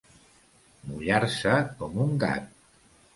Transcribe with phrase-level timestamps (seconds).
[0.91, 1.53] Mullar-se
[1.83, 2.49] com un gat.